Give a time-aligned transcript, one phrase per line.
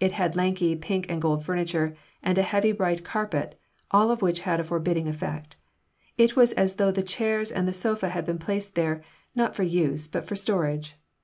[0.00, 3.56] It had lanky pink and gold furniture and a heavy bright carpet,
[3.92, 5.54] all of which had a forbidding effect.
[6.18, 9.00] It was as though the chairs and the sofa had been placed there,
[9.36, 10.96] not for use, but for storage.